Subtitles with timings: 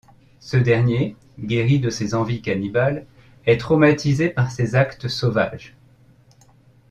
[0.39, 3.05] Ce dernier, guéri de ses envies cannibales,
[3.45, 5.75] est traumatisé par ses actes sauvages.